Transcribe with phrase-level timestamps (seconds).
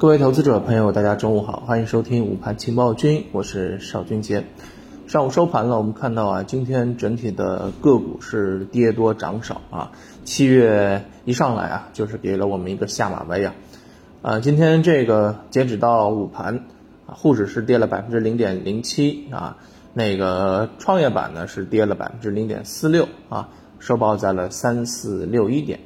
[0.00, 4.44] 各位投资者朋友，大家中午好，欢迎收听午盘情报君，我是邵军杰。
[5.06, 9.92] 上午收盘了，我们看到啊，今天整体的个股是跌多涨少啊。
[10.24, 13.54] 七月一上来啊，就是给了我们一个下马威啊。
[14.20, 16.64] 啊，今天这个截止到午盘，
[17.06, 19.58] 沪指是跌了百分之零点零七啊，
[19.94, 25.78] 那个创业板呢是跌了百分之零点四六啊，收报在了三四六一点。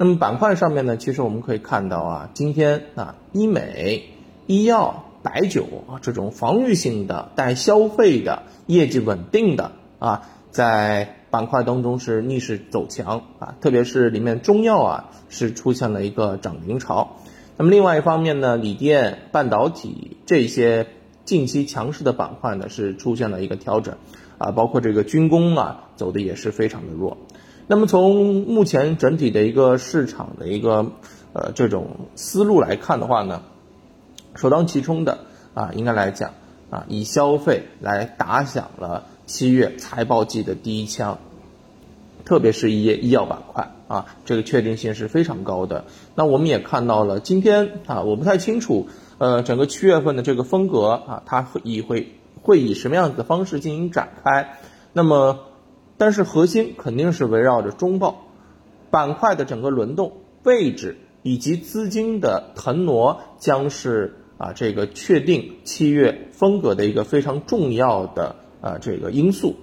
[0.00, 4.04] 那么板块上面呢，其实我们可以看到啊，今天啊，医美、
[4.46, 17.16] 医药、白酒啊这种防御性的、带消费的、业绩稳定的啊，在板块当中是逆势走强啊，特别是里面中药啊是出现了一个涨停潮。
[17.56, 20.86] 那么另外一方面呢，锂电、半导体这些
[21.24, 23.96] 近期强势的板块呢是出现了一个调整
[24.38, 27.16] 啊，包括这个军工啊走的也是非常的弱。
[27.70, 30.92] 那么从目前整体的一个市场的一个
[31.34, 33.42] 呃这种思路来看的话呢，
[34.34, 35.18] 首当其冲的
[35.52, 36.30] 啊，应该来讲
[36.70, 41.18] 啊，以消费来打响了七月财报季的第一枪，
[42.24, 45.84] 特别是一些医药板块啊，这个确定性是非常高的。
[46.14, 54.56] 那我们也看到了今天啊，我不太清楚呃整个七月份的这个风格啊，它会以会会以什么样子的方式进行展开，
[54.94, 55.40] 那么。
[55.98, 58.26] 但是核心肯定是围绕着中报
[58.90, 60.12] 板块的整个轮动
[60.44, 69.56] 位置以及资金的腾挪，将是啊这个确定七月风格的一个非常重要的啊这个因素。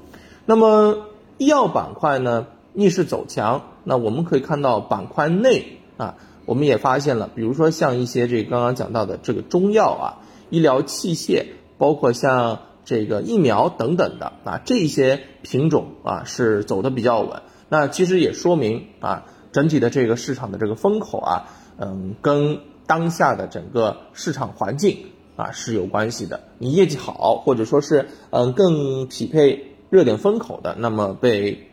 [0.45, 10.05] 那么医药板块呢逆势走强，那我们可以看到板块内啊，我们也发现了，比如说像一些这刚刚讲到的这个中药啊、
[10.49, 11.45] 医疗器械，
[11.77, 12.59] 包括像。
[12.85, 17.41] 这个疫苗等等的啊，这些品种啊是走的比较稳。
[17.67, 24.99] 那其实也说明啊，整体的这个市场的这个风口啊，嗯，跟当下的整个市场环境
[25.35, 26.43] 啊是有关系的。
[26.59, 31.71] 你业绩好，或者说是嗯更匹配热点风口的，那么被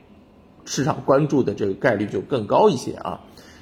[0.65, 3.21] 市场关注的这个概率就更高一些啊。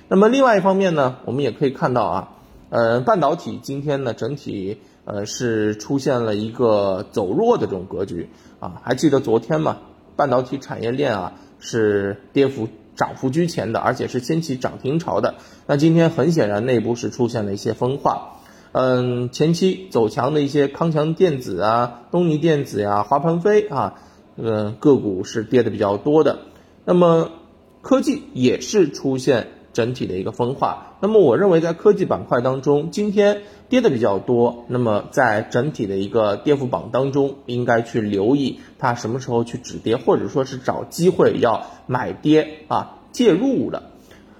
[0.08, 2.28] 那么另外一方面呢，我们也可以看到啊，
[2.70, 4.78] 呃，半导体今天呢整体。
[5.06, 8.28] 呃，是出现了一个走弱的这种格局
[8.60, 9.78] 啊，还记得昨天吗？
[10.14, 15.36] 半导体产业链啊是跌幅涨幅居前的，而且是掀起涨停潮的。
[15.66, 18.36] 那今天很显然内部是出现了一些分化，
[18.72, 23.94] 嗯，前期走强的一些康强电子啊、东尼电子呀、华鹏飞啊，
[24.36, 26.40] 呃个股是跌的比较多的。
[26.84, 27.32] 那么
[27.80, 29.48] 科技也是出现。
[29.72, 43.84] 整体的一个分化，那么我认为在科技板块当中，今天跌的比较多，那么在整体的一个跌幅榜当中，应该去留意它什么时候去止跌，或者说是找机会要买跌啊介入的。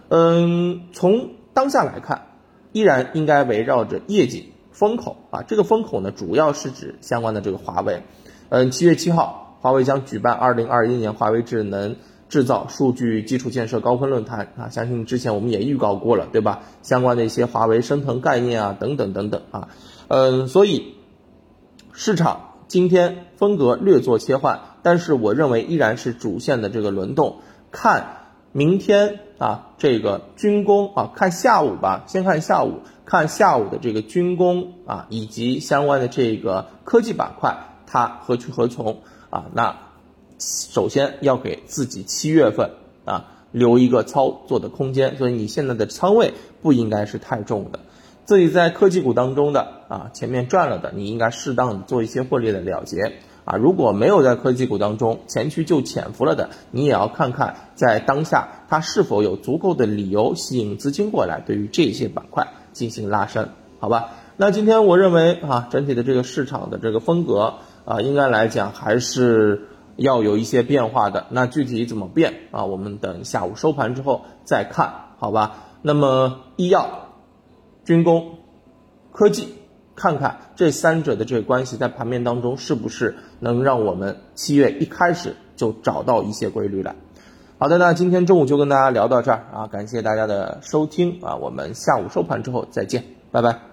[0.08, 2.26] 嗯，从当下来看，
[2.72, 8.02] 依然应该围绕着业绩风口啊，这个风口呢，主要是指相关的这个华为。
[8.48, 11.94] 嗯，七月七号，华为将举办二零二一年华为智能。
[12.30, 16.62] 制造数据基础建设高峰论坛啊，相信之前我们也预告过了，对吧？
[16.80, 19.68] 相关的一些华为升腾概念啊，等等等等啊，
[20.06, 20.94] 嗯，所以
[21.92, 27.40] 市场今天风格略作切换，但是我认为依然是主线的这个轮动。
[27.72, 38.98] 看明天啊，这个军工啊，看下午吧，先看下午，看下午的这个军工啊，以及相关的这个科技板块，它何去何从
[39.30, 39.46] 啊？
[39.52, 39.89] 那。
[40.40, 42.70] 首先要给自己七月份
[43.04, 47.80] 啊留一个操作的空间，所以你现在的仓位不应该是太重的。
[48.24, 53.56] 自己在科技股当中的啊前面赚了的，你应该适当的做一些获利的了结啊。
[53.56, 64.10] 如果没有在科技股当中前期就潜伏了的，你也要看看在当下它是否有足够的理由吸引资金过来，对于这些板块进行拉升，好吧？
[64.38, 69.66] 那今天我认为啊整体的这个市场的这个风格啊，应该来讲还是。
[70.00, 72.64] 要有一些变化的，那具体怎么变啊？
[72.64, 75.64] 我们等下午收盘之后再看，好吧？
[75.82, 77.08] 那么医药、
[77.84, 78.38] 军工、
[79.12, 79.54] 科技，
[79.94, 86.96] 看看这三者的这个关系在盘面当中是不是能让我们七月一开始就找到一些规律来？
[87.58, 93.69] 好的，那今天中午就跟大家聊到这儿啊，感谢大家的收听啊，我们下午收盘之后再见，拜拜。